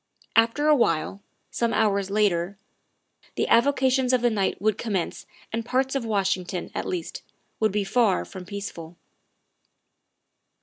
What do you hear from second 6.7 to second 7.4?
at least,